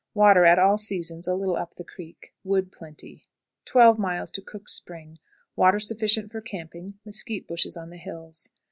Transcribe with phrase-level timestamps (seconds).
[0.15, 3.23] Water at all seasons a little up the creek; wood plenty.
[3.67, 4.43] 12.00.
[4.47, 5.19] Cook's Spring.
[5.55, 8.49] Water sufficient for camping; mesquite bushes on the hills.